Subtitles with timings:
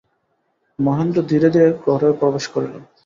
[0.79, 2.73] মহেন্দ্র ধীরে ধীরে ঘরে প্রবেশ করিল।